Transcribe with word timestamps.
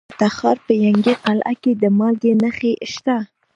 د 0.09 0.11
تخار 0.19 0.57
په 0.65 0.73
ینګي 0.85 1.13
قلعه 1.23 1.53
کې 1.61 1.71
د 1.81 1.83
مالګې 1.97 2.33
نښې 2.41 2.71
شته. 2.93 3.17